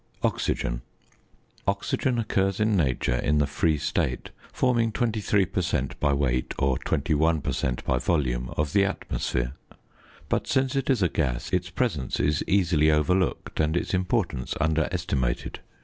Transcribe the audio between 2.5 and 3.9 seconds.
in nature in the free